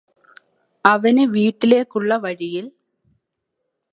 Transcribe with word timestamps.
അവന് 0.85 1.23
വീട്ടിലേക്കുള്ള 1.35 2.15
വഴിയില് 2.23 2.71